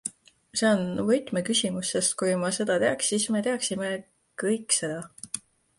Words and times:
See 0.61 0.69
on 0.69 0.79
võtmeküsimus, 1.09 1.91
sest 1.97 2.17
kui 2.23 2.33
me 2.45 2.51
seda 2.59 2.81
teaks, 2.85 3.13
siis 3.13 3.29
me 3.37 3.45
teeksime 3.51 3.95
kõik 4.45 4.81
seda. 4.83 5.41